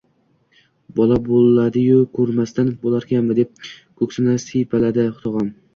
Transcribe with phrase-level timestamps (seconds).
[0.99, 5.59] –Bola bo‘ladi-yu, ko‘rmasdan bo‘larkanmi?– deb ko‘ksini siypaladi tog‘am